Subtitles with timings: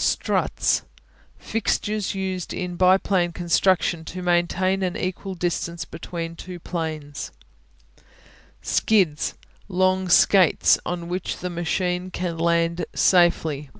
[0.00, 0.84] Struts
[1.40, 7.32] Fixtures used in biplane construction to maintain an equal distance between two planes.
[8.62, 9.34] Skids
[9.66, 13.70] Long skates on which the machine can land in safety.